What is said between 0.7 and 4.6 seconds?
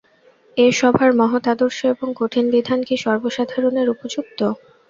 সভার মহৎ আদর্শ এবং কঠিন বিধান কি সর্বসাধারণের উপযুক্ত!